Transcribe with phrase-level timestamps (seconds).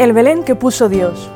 [0.00, 1.28] El Belén que puso Dios.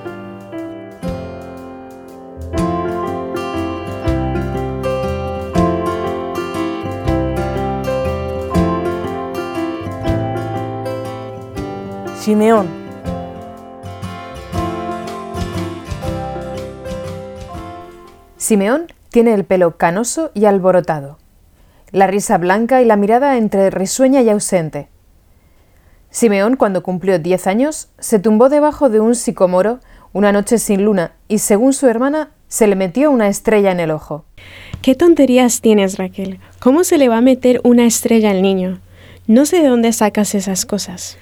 [12.17, 12.69] Simeón.
[18.39, 21.19] Simeón tiene el pelo canoso y alborotado,
[21.91, 24.94] la risa blanca y la mirada entre risueña y ausente.
[26.15, 29.81] Simeón, cuando cumplió 10 años, se tumbó debajo de un sicomoro
[30.13, 33.91] una noche sin luna y, según su hermana, se le metió una estrella en el
[33.91, 34.25] ojo.
[34.81, 36.39] ¿Qué tonterías tienes, Raquel?
[36.61, 38.79] ¿Cómo se le va a meter una estrella al niño?
[39.27, 41.19] No sé de dónde sacas esas cosas.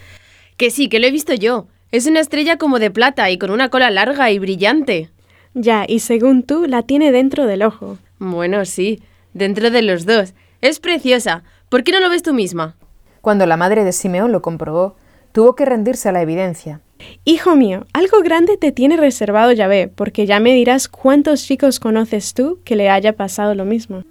[0.59, 1.69] Que sí, que lo he visto yo.
[1.91, 5.09] Es una estrella como de plata y con una cola larga y brillante.
[5.55, 7.97] Ya, y según tú, la tiene dentro del ojo.
[8.19, 9.02] Bueno, sí,
[9.33, 10.34] dentro de los dos.
[10.61, 11.45] Es preciosa.
[11.70, 12.77] ¿Por qué no lo ves tú misma?
[13.22, 14.97] Cuando la madre de Simeón lo comprobó,
[15.30, 16.80] tuvo que rendirse a la evidencia.
[17.24, 22.34] Hijo mío, algo grande te tiene reservado Yahvé, porque ya me dirás cuántos chicos conoces
[22.34, 24.02] tú que le haya pasado lo mismo.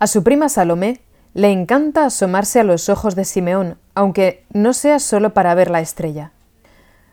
[0.00, 1.00] A su prima Salomé
[1.32, 5.80] le encanta asomarse a los ojos de Simeón, aunque no sea solo para ver la
[5.80, 6.32] estrella.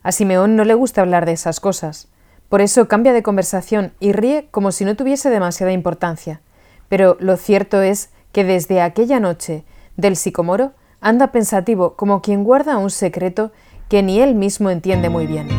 [0.01, 2.07] A Simeón no le gusta hablar de esas cosas,
[2.49, 6.41] por eso cambia de conversación y ríe como si no tuviese demasiada importancia.
[6.89, 9.63] Pero lo cierto es que desde aquella noche
[9.97, 13.51] del sicomoro anda pensativo como quien guarda un secreto
[13.89, 15.49] que ni él mismo entiende muy bien.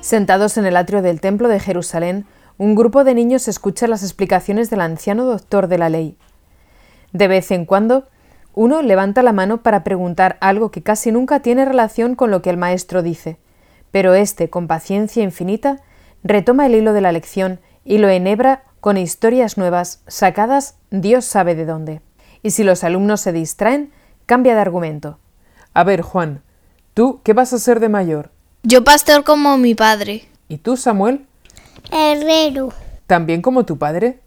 [0.00, 2.26] Sentados en el atrio del templo de Jerusalén,
[2.56, 6.16] un grupo de niños escucha las explicaciones del anciano doctor de la ley.
[7.12, 8.06] De vez en cuando,
[8.54, 12.50] uno levanta la mano para preguntar algo que casi nunca tiene relación con lo que
[12.50, 13.38] el maestro dice,
[13.90, 15.80] pero éste, con paciencia infinita,
[16.22, 21.54] retoma el hilo de la lección y lo enhebra con historias nuevas sacadas Dios sabe
[21.54, 22.02] de dónde.
[22.42, 23.90] Y si los alumnos se distraen,
[24.26, 25.18] cambia de argumento.
[25.72, 26.42] A ver, Juan,
[26.92, 28.30] ¿tú qué vas a ser de mayor?
[28.62, 30.28] Yo pastor como mi padre.
[30.48, 31.24] ¿Y tú, Samuel?
[31.90, 32.74] Herrero.
[33.06, 34.20] ¿También como tu padre?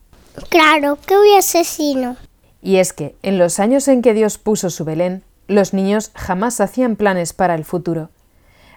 [0.50, 2.18] Claro, que voy asesino.
[2.60, 6.62] Y es que, en los años en que Dios puso su Belén, los niños jamás
[6.62, 8.10] hacían planes para el futuro.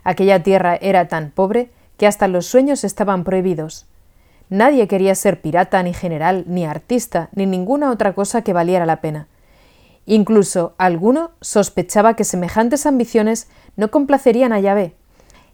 [0.04, 3.86] Aquella tierra era tan pobre que hasta los sueños estaban prohibidos.
[4.50, 9.00] Nadie quería ser pirata, ni general, ni artista, ni ninguna otra cosa que valiera la
[9.00, 9.28] pena.
[10.06, 14.96] Incluso alguno sospechaba que semejantes ambiciones no complacerían a Yahvé,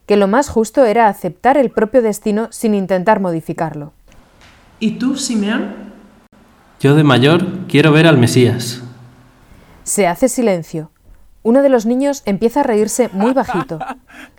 [0.06, 3.92] que lo más justo era aceptar el propio destino sin intentar modificarlo.
[4.80, 5.74] ¿Y tú, Simeón?
[6.80, 8.82] Yo de mayor quiero ver al Mesías.
[9.84, 10.90] Se hace silencio.
[11.42, 13.78] Uno de los niños empieza a reírse muy bajito.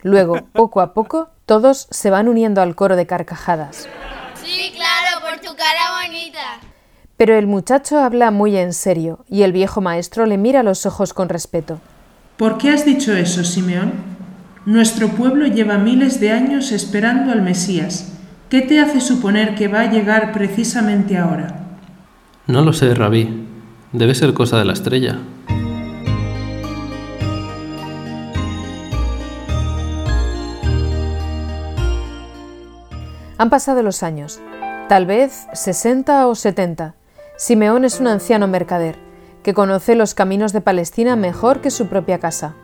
[0.02, 3.88] Luego, poco a poco, todos se van uniendo al coro de carcajadas.
[4.48, 6.62] Sí, claro, por tu cara bonita.
[7.18, 10.86] Pero el muchacho habla muy en serio y el viejo maestro le mira a los
[10.86, 11.82] ojos con respeto.
[12.38, 13.92] ¿Por qué has dicho eso, Simeón?
[14.66, 18.14] Nuestro pueblo lleva miles de años esperando al Mesías.
[18.50, 21.68] ¿Qué te hace suponer que va a llegar precisamente ahora?
[22.46, 23.46] No lo sé, Rabí.
[23.92, 25.20] Debe ser cosa de la estrella.
[33.40, 34.40] Han pasado los años,
[34.90, 36.96] tal vez 60 o 70.
[37.36, 38.98] Simeón es un anciano mercader,
[39.44, 42.56] que conoce los caminos de Palestina mejor que su propia casa.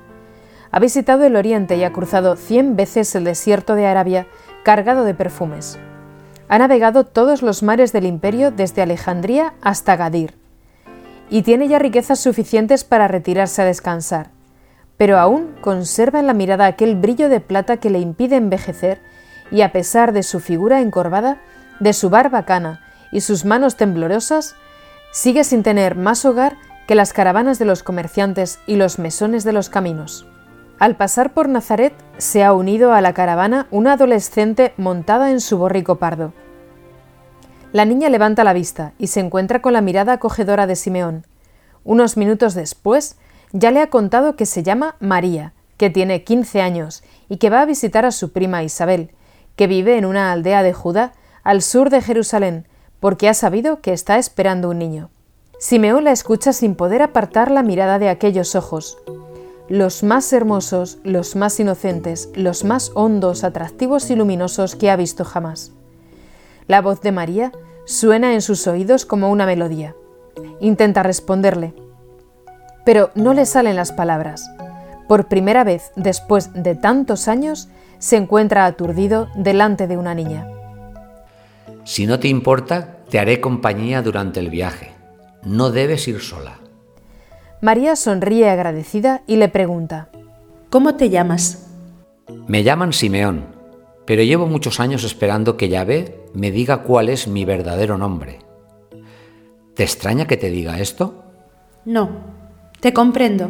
[0.72, 4.25] Ha visitado el Oriente y ha cruzado cien veces el desierto de Arabia
[4.63, 5.78] cargado de perfumes.
[6.50, 10.34] Ha navegado todos los mares del imperio desde Alejandría hasta Gadir.
[11.29, 14.31] Y tiene ya riquezas suficientes para retirarse a descansar.
[14.97, 19.00] Pero aún conserva en la mirada aquel brillo de plata que le impide envejecer
[19.53, 21.38] y a pesar de su figura encorvada,
[21.80, 22.81] de su barba cana
[23.12, 24.56] y sus manos temblorosas,
[25.12, 29.53] sigue sin tener más hogar que las caravanas de los comerciantes y los mesones de
[29.53, 30.25] los caminos.
[30.80, 35.59] Al pasar por Nazaret se ha unido a la caravana una adolescente montada en su
[35.59, 36.34] borrico pardo.
[37.73, 41.28] La niña levanta la vista y se encuentra con la mirada acogedora de Simeón.
[41.84, 43.17] Unos minutos después
[43.52, 47.61] ya le ha contado que se llama María, que tiene 15 años y que va
[47.61, 49.11] a visitar a su prima Isabel,
[49.55, 51.14] que vive en una aldea de Judá
[51.44, 52.67] al sur de Jerusalén,
[53.00, 55.09] porque ha sabido que está esperando un niño.
[55.59, 58.97] Simeón la escucha sin poder apartar la mirada de aquellos ojos,
[59.70, 65.23] los más hermosos, los más inocentes, los más hondos, atractivos y luminosos que ha visto
[65.23, 65.72] jamás.
[66.67, 67.52] La voz de María
[67.85, 69.96] suena en sus oídos como una melodía.
[70.59, 71.73] Intenta responderle,
[72.85, 74.50] pero no le salen las palabras.
[75.08, 77.70] Por primera vez después de tantos años,
[78.03, 80.46] se encuentra aturdido delante de una niña.
[81.85, 84.91] Si no te importa, te haré compañía durante el viaje.
[85.44, 86.59] No debes ir sola.
[87.61, 90.09] María sonríe agradecida y le pregunta,
[90.70, 91.70] ¿Cómo te llamas?
[92.46, 93.46] Me llaman Simeón,
[94.05, 98.40] pero llevo muchos años esperando que Yahvé me diga cuál es mi verdadero nombre.
[99.76, 101.23] ¿Te extraña que te diga esto?
[101.85, 102.09] No,
[102.82, 103.50] te comprendo.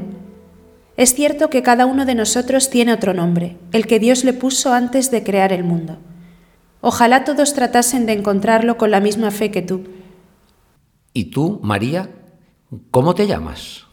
[0.96, 4.74] Es cierto que cada uno de nosotros tiene otro nombre, el que Dios le puso
[4.74, 5.98] antes de crear el mundo.
[6.82, 9.86] Ojalá todos tratasen de encontrarlo con la misma fe que tú.
[11.14, 12.10] ¿Y tú, María,
[12.92, 13.88] cómo te llamas?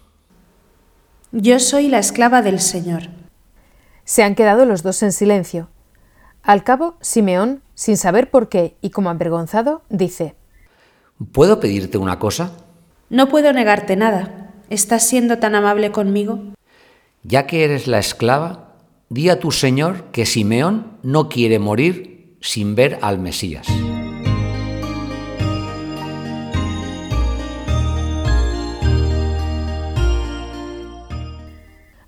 [1.32, 3.08] Yo soy la esclava del Señor.
[4.05, 5.69] Se han quedado los dos en silencio.
[6.43, 10.35] Al cabo, Simeón, sin saber por qué y como avergonzado, dice,
[11.32, 12.52] ¿Puedo pedirte una cosa?
[13.11, 14.52] No puedo negarte nada.
[14.70, 16.41] ¿Estás siendo tan amable conmigo?
[17.23, 18.77] Ya que eres la esclava,
[19.11, 23.67] di a tu Señor que Simeón no quiere morir sin ver al Mesías.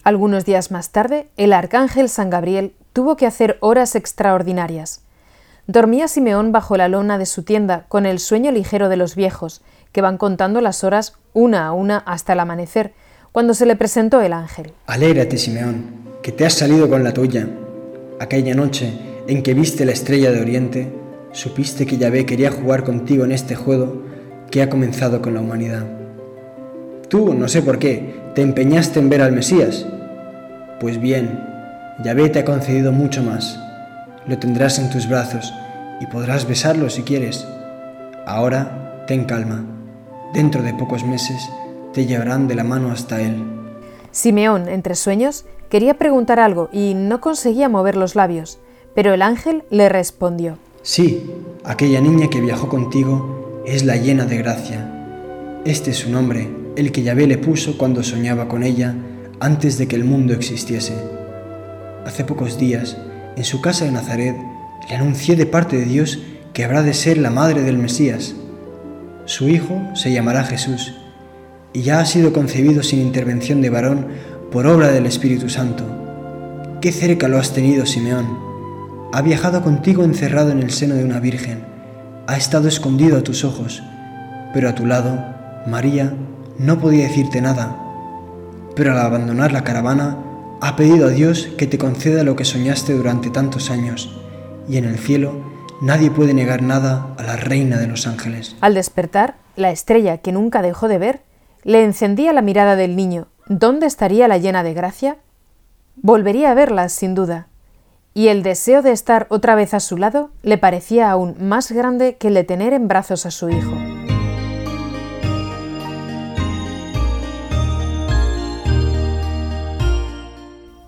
[0.03, 5.03] Algunos días más tarde, el arcángel San Gabriel tuvo que hacer horas extraordinarias.
[5.67, 9.61] Dormía Simeón bajo la lona de su tienda con el sueño ligero de los viejos,
[9.93, 12.95] que van contando las horas una a una hasta el amanecer,
[13.33, 14.73] cuando se le presentó el ángel.
[14.87, 15.87] Alégrate, Simeón,
[16.23, 17.49] que te has salido con la tuya.
[18.21, 18.93] Aquella noche
[19.27, 20.93] en que viste la estrella de Oriente,
[21.33, 24.03] supiste que Yahvé quería jugar contigo en este juego
[24.51, 25.87] que ha comenzado con la humanidad.
[27.09, 29.87] Tú, no sé por qué, te empeñaste en ver al Mesías.
[30.79, 31.41] Pues bien,
[32.05, 33.59] Yahvé te ha concedido mucho más.
[34.27, 35.53] Lo tendrás en tus brazos
[36.01, 37.47] y podrás besarlo si quieres.
[38.27, 39.65] Ahora, ten calma.
[40.35, 41.41] Dentro de pocos meses
[41.93, 43.43] te llevarán de la mano hasta él.
[44.11, 48.59] Simeón, entre sueños, quería preguntar algo y no conseguía mover los labios,
[48.95, 50.59] pero el ángel le respondió.
[50.83, 51.31] Sí,
[51.65, 54.89] aquella niña que viajó contigo es la llena de gracia.
[55.65, 58.95] Este es su nombre, el que Yahvé le puso cuando soñaba con ella
[59.41, 60.95] antes de que el mundo existiese.
[62.05, 62.97] Hace pocos días,
[63.37, 64.37] en su casa de Nazaret,
[64.89, 66.19] le anuncié de parte de Dios
[66.53, 68.35] que habrá de ser la madre del Mesías.
[69.25, 70.93] Su hijo se llamará Jesús,
[71.73, 74.09] y ya ha sido concebido sin intervención de varón
[74.51, 75.85] por obra del Espíritu Santo.
[76.81, 78.39] Qué cerca lo has tenido, Simeón.
[79.13, 81.65] Ha viajado contigo encerrado en el seno de una virgen.
[82.27, 83.83] Ha estado escondido a tus ojos,
[84.53, 85.25] pero a tu lado,
[85.67, 86.15] María
[86.59, 87.79] no podía decirte nada.
[88.75, 90.19] Pero al abandonar la caravana,
[90.61, 94.19] ha pedido a Dios que te conceda lo que soñaste durante tantos años,
[94.69, 95.35] y en el cielo
[95.81, 98.57] nadie puede negar nada a la reina de los ángeles.
[98.61, 101.21] Al despertar, la estrella que nunca dejó de ver
[101.65, 103.29] le encendía la mirada del niño.
[103.47, 105.17] ¿Dónde estaría la llena de gracia?
[105.97, 107.49] Volvería a verla, sin duda,
[108.15, 112.17] y el deseo de estar otra vez a su lado le parecía aún más grande
[112.17, 113.73] que el de tener en brazos a su hijo.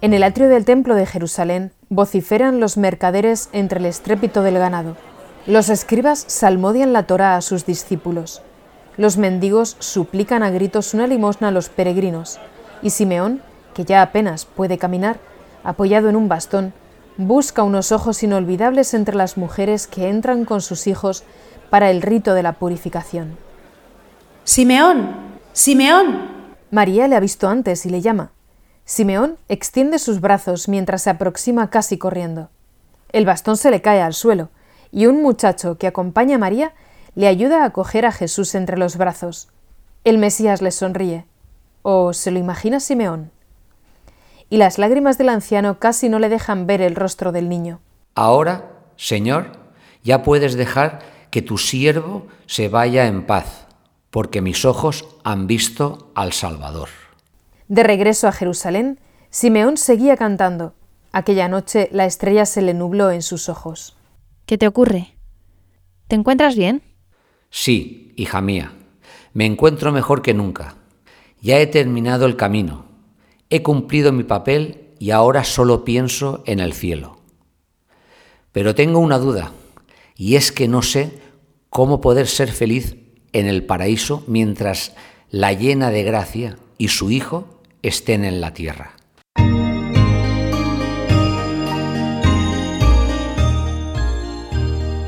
[0.00, 4.96] En el atrio del templo de Jerusalén vociferan los mercaderes entre el estrépito del ganado.
[5.46, 8.42] Los escribas salmodian la Torá a sus discípulos.
[8.96, 12.38] Los mendigos suplican a gritos una limosna a los peregrinos.
[12.82, 13.42] Y Simeón,
[13.74, 15.18] que ya apenas puede caminar,
[15.64, 16.72] apoyado en un bastón,
[17.16, 21.24] busca unos ojos inolvidables entre las mujeres que entran con sus hijos
[21.70, 23.36] para el rito de la purificación.
[24.44, 25.16] Simeón,
[25.52, 26.32] Simeón.
[26.70, 28.32] María le ha visto antes y le llama.
[28.84, 32.50] Simeón extiende sus brazos mientras se aproxima casi corriendo.
[33.12, 34.50] El bastón se le cae al suelo,
[34.90, 36.72] y un muchacho que acompaña a María
[37.14, 39.48] le ayuda a coger a Jesús entre los brazos.
[40.04, 41.26] El Mesías le sonríe.
[41.82, 43.30] ¿O se lo imagina Simeón?
[44.50, 47.80] Y las lágrimas del anciano casi no le dejan ver el rostro del niño.
[48.14, 49.52] Ahora, Señor,
[50.02, 53.66] ya puedes dejar que tu siervo se vaya en paz,
[54.10, 56.88] porque mis ojos han visto al Salvador.
[57.68, 60.74] De regreso a Jerusalén, Simeón seguía cantando.
[61.10, 63.96] Aquella noche la estrella se le nubló en sus ojos.
[64.46, 65.16] ¿Qué te ocurre?
[66.06, 66.82] ¿Te encuentras bien?
[67.56, 68.72] Sí, hija mía,
[69.32, 70.74] me encuentro mejor que nunca.
[71.40, 72.86] Ya he terminado el camino,
[73.48, 77.20] he cumplido mi papel y ahora solo pienso en el cielo.
[78.50, 79.52] Pero tengo una duda,
[80.16, 81.20] y es que no sé
[81.70, 82.96] cómo poder ser feliz
[83.32, 84.96] en el paraíso mientras
[85.30, 88.96] la llena de gracia y su Hijo estén en la tierra.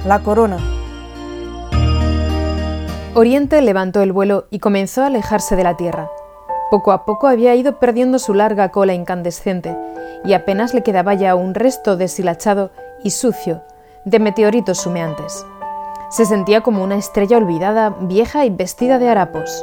[0.07, 0.76] La corona.
[3.19, 6.11] Oriente levantó el vuelo y comenzó a alejarse de la Tierra.
[6.71, 9.75] Poco a poco había ido perdiendo su larga cola incandescente
[10.27, 13.63] y apenas le quedaba ya un resto deshilachado y sucio
[14.05, 15.47] de meteoritos humeantes.
[16.11, 19.63] Se sentía como una estrella olvidada, vieja y vestida de harapos.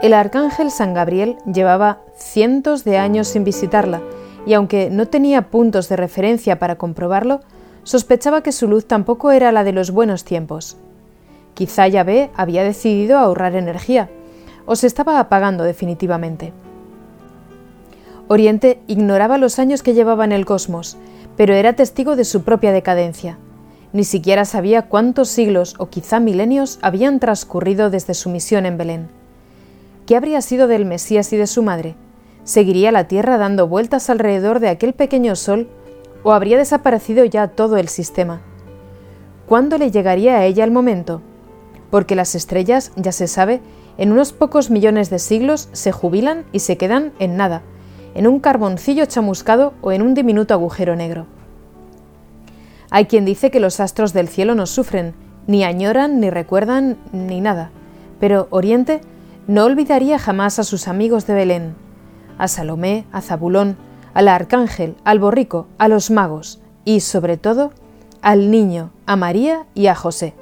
[0.00, 4.00] El arcángel San Gabriel llevaba cientos de años sin visitarla,
[4.46, 7.40] y aunque no tenía puntos de referencia para comprobarlo,
[7.82, 10.78] sospechaba que su luz tampoco era la de los buenos tiempos.
[11.60, 14.08] Quizá Yahvé había decidido ahorrar energía,
[14.64, 16.54] o se estaba apagando definitivamente.
[18.28, 20.96] Oriente ignoraba los años que llevaba en el cosmos,
[21.36, 23.36] pero era testigo de su propia decadencia.
[23.92, 29.08] Ni siquiera sabía cuántos siglos o quizá milenios habían transcurrido desde su misión en Belén.
[30.06, 31.94] ¿Qué habría sido del Mesías y de su madre?
[32.42, 35.68] ¿Seguiría la Tierra dando vueltas alrededor de aquel pequeño sol
[36.22, 38.40] o habría desaparecido ya todo el sistema?
[39.46, 41.20] ¿Cuándo le llegaría a ella el momento?
[41.90, 43.60] Porque las estrellas, ya se sabe,
[43.98, 47.62] en unos pocos millones de siglos se jubilan y se quedan en nada,
[48.14, 51.26] en un carboncillo chamuscado o en un diminuto agujero negro.
[52.90, 55.14] Hay quien dice que los astros del cielo no sufren,
[55.46, 57.70] ni añoran, ni recuerdan, ni nada,
[58.18, 59.00] pero Oriente
[59.46, 61.74] no olvidaría jamás a sus amigos de Belén,
[62.38, 63.76] a Salomé, a Zabulón,
[64.14, 67.72] al arcángel, al borrico, a los magos y, sobre todo,
[68.22, 70.34] al niño, a María y a José.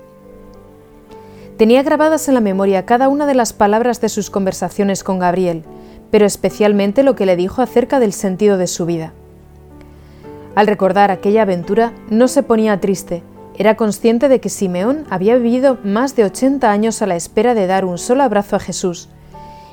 [1.58, 5.64] Tenía grabadas en la memoria cada una de las palabras de sus conversaciones con Gabriel,
[6.08, 9.12] pero especialmente lo que le dijo acerca del sentido de su vida.
[10.54, 13.24] Al recordar aquella aventura, no se ponía triste,
[13.56, 17.66] era consciente de que Simeón había vivido más de 80 años a la espera de
[17.66, 19.08] dar un solo abrazo a Jesús,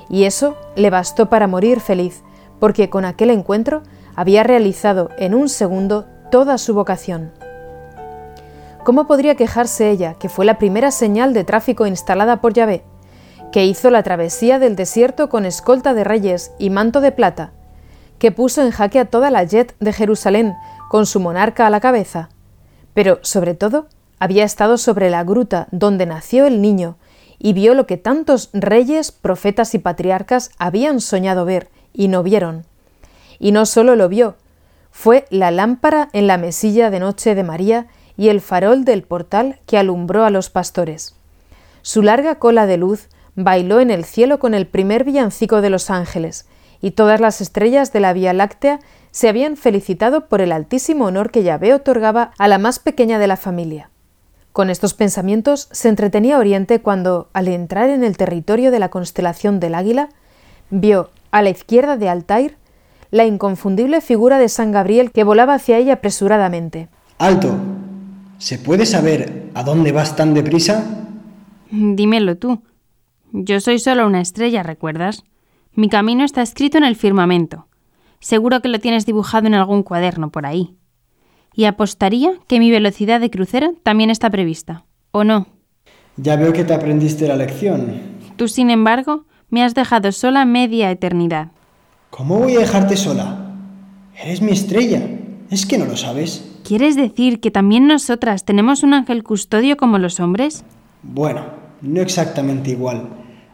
[0.09, 2.23] y eso le bastó para morir feliz,
[2.59, 3.83] porque con aquel encuentro
[4.15, 7.44] había realizado en un segundo toda su vocación.
[8.85, 12.83] ¿Cómo podría quejarse ella, que fue la primera señal de tráfico instalada por Yahvé?
[13.51, 17.53] que hizo la travesía del desierto con escolta de reyes y manto de plata,
[18.19, 20.55] que puso en jaque a toda la jet de Jerusalén
[20.89, 22.27] con su monarca a la cabeza,
[22.93, 23.87] pero sobre todo
[24.19, 26.97] había estado sobre la gruta donde nació el niño
[27.39, 32.65] y vio lo que tantos reyes, profetas y patriarcas habían soñado ver y no vieron.
[33.39, 34.35] Y no solo lo vio,
[34.91, 37.87] fue la lámpara en la mesilla de noche de María
[38.17, 41.15] y el farol del portal que alumbró a los pastores.
[41.81, 45.89] Su larga cola de luz bailó en el cielo con el primer villancico de los
[45.89, 46.48] ángeles,
[46.81, 48.79] y todas las estrellas de la Vía Láctea
[49.12, 53.27] se habían felicitado por el altísimo honor que Yahvé otorgaba a la más pequeña de
[53.27, 53.89] la familia.
[54.51, 59.60] Con estos pensamientos se entretenía Oriente cuando, al entrar en el territorio de la constelación
[59.60, 60.10] del Águila,
[60.69, 62.57] vio, a la izquierda de Altair,
[63.12, 66.88] la inconfundible figura de San Gabriel que volaba hacia ella apresuradamente.
[67.17, 67.75] ¡Alto!
[68.45, 71.07] ¿Se puede saber a dónde vas tan deprisa?
[71.71, 72.61] Dímelo tú.
[73.31, 75.23] Yo soy solo una estrella, ¿recuerdas?
[75.73, 77.65] Mi camino está escrito en el firmamento.
[78.19, 80.75] Seguro que lo tienes dibujado en algún cuaderno por ahí.
[81.55, 84.85] Y apostaría que mi velocidad de crucero también está prevista.
[85.09, 85.47] ¿O no?
[86.15, 87.99] Ya veo que te aprendiste la lección.
[88.35, 91.47] Tú, sin embargo, me has dejado sola media eternidad.
[92.11, 93.55] ¿Cómo voy a dejarte sola?
[94.15, 95.01] Eres mi estrella.
[95.49, 96.54] ¿Es que no lo sabes?
[96.65, 100.63] ¿Quieres decir que también nosotras tenemos un ángel custodio como los hombres?
[101.03, 101.45] Bueno,
[101.84, 103.07] no exactamente igual.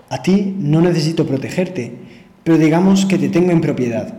[0.10, 1.94] A ti no necesito protegerte,
[2.46, 4.14] pero digamos que te tengo en propiedad.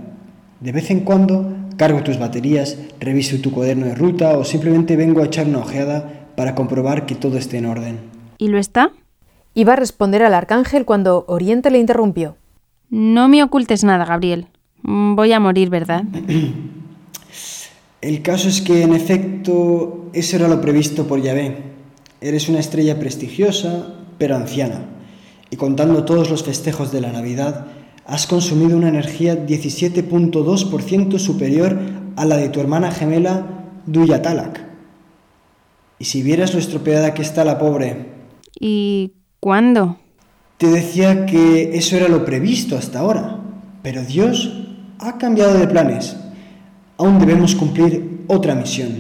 [0.61, 5.23] De vez en cuando cargo tus baterías, reviso tu cuaderno de ruta o simplemente vengo
[5.23, 7.99] a echar una ojeada para comprobar que todo esté en orden.
[8.37, 8.91] ¿Y lo está?
[9.55, 12.37] Iba a responder al arcángel cuando Oriente le interrumpió.
[12.91, 14.49] No me ocultes nada, Gabriel.
[14.83, 16.05] Voy a morir, ¿verdad?
[18.03, 21.57] El caso es que, en efecto, eso era lo previsto por Yahvé.
[22.21, 24.93] Eres una estrella prestigiosa, pero anciana
[25.53, 27.67] y contando todos los festejos de la Navidad,
[28.07, 31.79] has consumido una energía 17.2% superior
[32.17, 34.65] a la de tu hermana gemela Duyatalak.
[35.99, 38.07] Y si vieras lo estropeada que está la pobre.
[38.59, 39.99] ¿Y cuándo?
[40.57, 43.39] Te decía que eso era lo previsto hasta ahora,
[43.83, 44.55] pero Dios
[45.01, 46.17] ha cambiado de planes.
[47.03, 48.95] Aún debemos cumplir otra misión.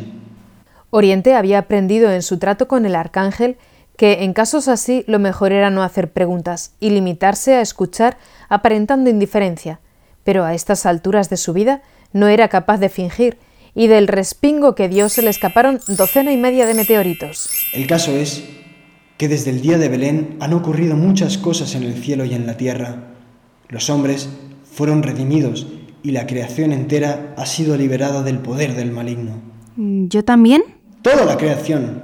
[0.91, 3.59] Oriente había aprendido en su trato con el arcángel
[3.97, 8.19] que en casos así lo mejor era no hacer preguntas y limitarse a escuchar
[8.49, 9.79] aparentando indiferencia,
[10.25, 11.83] pero a estas alturas de su vida
[12.13, 13.39] no era capaz de fingir,
[13.73, 17.49] y del respingo que dio se le escaparon docena y media de meteoritos.
[17.73, 18.43] El caso es
[19.17, 22.49] que desde el día de Belén han ocurrido muchas cosas en el cielo y en
[22.49, 23.13] la tierra.
[23.69, 24.29] Los hombres
[24.65, 25.69] fueron redimidos
[26.03, 29.33] y la creación entera ha sido liberada del poder del maligno.
[29.77, 30.63] ¿Yo también?
[31.03, 32.03] Toda la creación,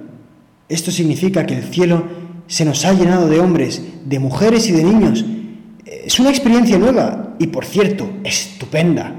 [0.69, 2.05] esto significa que el cielo
[2.47, 5.25] se nos ha llenado de hombres, de mujeres y de niños.
[5.85, 9.15] Es una experiencia nueva y, por cierto, estupenda.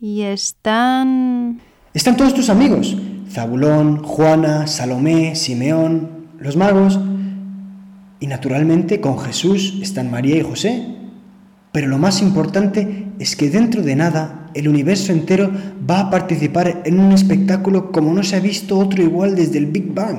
[0.00, 1.60] ¿Y están...?
[1.94, 2.96] Están todos tus amigos.
[3.30, 6.98] Zabulón, Juana, Salomé, Simeón, los magos.
[8.18, 11.01] Y naturalmente con Jesús están María y José.
[11.72, 15.50] Pero lo más importante es que dentro de nada el universo entero
[15.88, 19.66] va a participar en un espectáculo como no se ha visto otro igual desde el
[19.66, 20.18] Big Bang.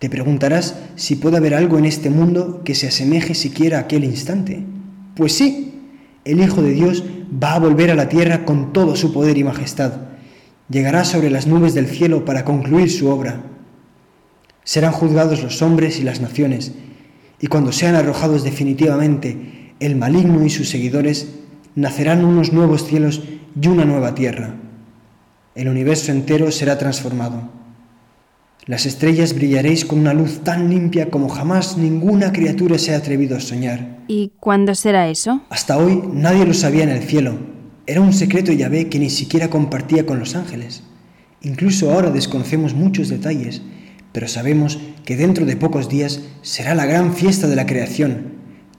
[0.00, 4.02] Te preguntarás si puede haber algo en este mundo que se asemeje siquiera a aquel
[4.02, 4.64] instante.
[5.14, 5.80] Pues sí,
[6.24, 7.04] el Hijo de Dios
[7.42, 9.92] va a volver a la tierra con todo su poder y majestad.
[10.68, 13.42] Llegará sobre las nubes del cielo para concluir su obra.
[14.64, 16.72] Serán juzgados los hombres y las naciones,
[17.40, 21.28] y cuando sean arrojados definitivamente el maligno y sus seguidores,
[21.74, 23.22] nacerán unos nuevos cielos
[23.60, 24.54] y una nueva tierra.
[25.54, 27.50] El universo entero será transformado.
[28.64, 33.36] Las estrellas brillaréis con una luz tan limpia como jamás ninguna criatura se ha atrevido
[33.36, 33.98] a soñar.
[34.06, 35.42] ¿Y cuándo será eso?
[35.50, 37.38] Hasta hoy nadie lo sabía en el cielo.
[37.86, 40.84] Era un secreto Yahvé que ni siquiera compartía con los ángeles.
[41.42, 43.62] Incluso ahora desconocemos muchos detalles,
[44.12, 48.31] pero sabemos que dentro de pocos días será la gran fiesta de la creación.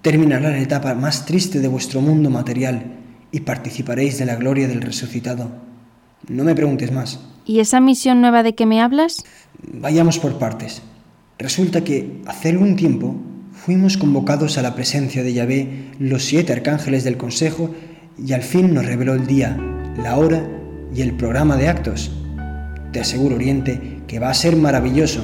[0.04, 2.84] Terminará la etapa más triste de vuestro mundo material
[3.32, 5.50] y participaréis de la gloria del resucitado.
[6.28, 7.22] No me preguntes más.
[7.46, 9.24] ¿Y esa misión nueva de que me hablas?
[9.72, 10.82] Vayamos por partes.
[11.40, 13.16] Resulta que hace algún tiempo
[13.54, 17.74] fuimos convocados a la presencia de Yahvé los siete arcángeles del Consejo
[18.18, 19.58] y al fin nos reveló el día,
[20.04, 20.46] la hora
[20.94, 22.12] y el programa de actos.
[22.92, 25.24] Te aseguro, Oriente, que va a ser maravilloso.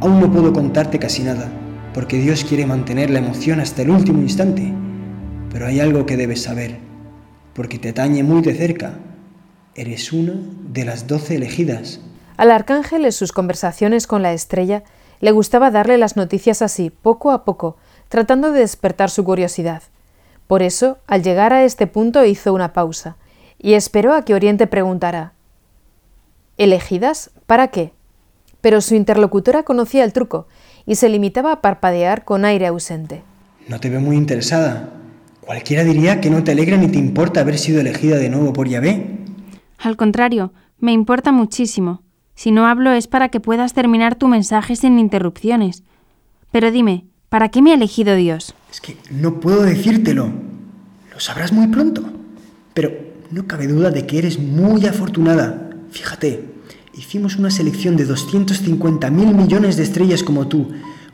[0.00, 1.50] Aún no puedo contarte casi nada,
[1.94, 4.72] porque Dios quiere mantener la emoción hasta el último instante.
[5.50, 6.78] Pero hay algo que debes saber,
[7.54, 8.94] porque te atañe muy de cerca.
[9.74, 10.34] Eres una
[10.68, 12.00] de las doce elegidas.
[12.36, 14.82] Al arcángel en sus conversaciones con la estrella
[15.20, 17.76] le gustaba darle las noticias así, poco a poco,
[18.08, 19.82] tratando de despertar su curiosidad.
[20.46, 23.16] Por eso, al llegar a este punto hizo una pausa,
[23.58, 25.34] y esperó a que Oriente preguntara
[26.58, 27.30] ¿Elegidas?
[27.46, 27.92] ¿Para qué?
[28.60, 30.46] Pero su interlocutora conocía el truco,
[30.86, 33.22] y se limitaba a parpadear con aire ausente.
[33.68, 34.90] No te veo muy interesada.
[35.40, 38.68] Cualquiera diría que no te alegra ni te importa haber sido elegida de nuevo por
[38.68, 39.18] Yahvé.
[39.78, 42.02] Al contrario, me importa muchísimo.
[42.34, 45.82] Si no hablo es para que puedas terminar tu mensaje sin interrupciones.
[46.50, 48.54] Pero dime, ¿para qué me ha elegido Dios?
[48.70, 50.32] Es que no puedo decírtelo.
[51.12, 52.04] Lo sabrás muy pronto.
[52.74, 52.92] Pero
[53.30, 55.70] no cabe duda de que eres muy afortunada.
[55.90, 56.51] Fíjate,
[56.94, 60.68] hicimos una selección de 250 mil millones de estrellas como tú,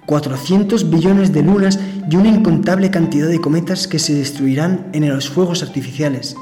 [0.06, 1.78] 400 billones de lunas
[2.10, 6.34] y una incontable cantidad de cometas que se destruirán en los fuegos artificiales.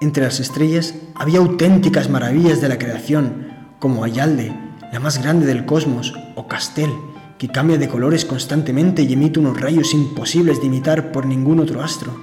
[0.00, 4.54] Entre las estrellas había auténticas maravillas de la creación, como Ayalde,
[4.92, 6.90] la más grande del cosmos, o Castel,
[7.36, 11.82] que cambia de colores constantemente y emite unos rayos imposibles de imitar por ningún otro
[11.82, 12.18] astro.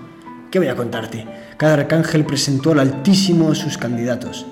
[0.51, 1.25] ¿Qué voy a contarte?
[1.57, 4.45] Cada arcángel presentó al Altísimo sus candidatos.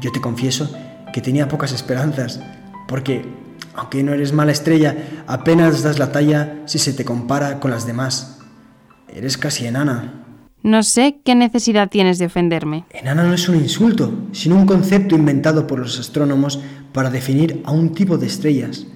[0.00, 0.70] Yo te confieso
[1.16, 2.40] que tenía pocas esperanzas,
[2.86, 3.24] porque,
[3.72, 7.86] aunque no eres mala estrella, apenas das la talla si se te compara con las
[7.86, 8.36] demás.
[9.08, 10.26] Eres casi enana.
[10.62, 12.84] No sé qué necesidad tienes de ofenderme.
[12.90, 16.60] Enana no es un insulto, sino un concepto inventado por los astrónomos
[16.92, 18.86] para definir a un tipo de estrellas.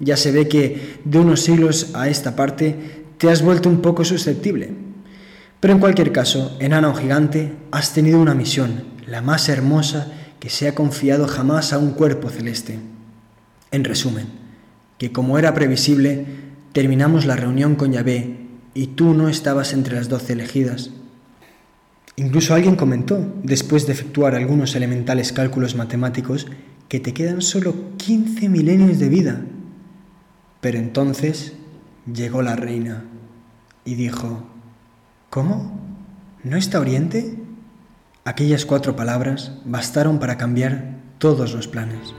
[0.00, 4.04] Ya se ve que de unos siglos a esta parte te has vuelto un poco
[4.04, 4.74] susceptible.
[5.60, 10.50] Pero en cualquier caso, enana o gigante, has tenido una misión, la más hermosa que
[10.50, 12.78] se ha confiado jamás a un cuerpo celeste.
[13.70, 14.26] En resumen,
[14.98, 16.26] que como era previsible,
[16.72, 18.38] terminamos la reunión con Yahvé
[18.74, 20.90] y tú no estabas entre las doce elegidas.
[22.16, 26.46] Incluso alguien comentó, después de efectuar algunos elementales cálculos matemáticos,
[26.88, 29.42] que te quedan solo 15 milenios de vida.
[30.60, 31.54] Pero entonces
[32.12, 33.04] llegó la reina
[33.84, 34.44] y dijo,
[35.30, 35.80] ¿Cómo?
[36.42, 37.39] ¿No está Oriente?
[38.24, 42.14] Aquellas cuatro palabras bastaron para cambiar todos los planes.